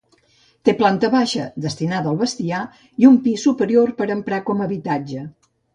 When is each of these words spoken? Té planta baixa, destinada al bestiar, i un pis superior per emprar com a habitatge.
Té 0.69 0.73
planta 0.79 1.09
baixa, 1.15 1.45
destinada 1.67 2.11
al 2.13 2.19
bestiar, 2.23 2.65
i 3.05 3.09
un 3.13 3.23
pis 3.29 3.47
superior 3.51 3.95
per 4.01 4.13
emprar 4.19 4.45
com 4.51 4.65
a 4.67 4.71
habitatge. 4.71 5.27